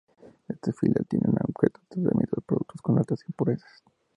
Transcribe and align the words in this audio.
Esta 0.47 0.73
filial 0.73 1.05
tiene 1.07 1.25
como 1.27 1.37
objetivo 1.43 1.71
el 1.75 1.87
tratamiento 2.05 2.35
de 2.35 2.41
productos 2.41 2.81
con 2.81 2.97
altas 2.97 3.23
impurezas. 3.27 3.83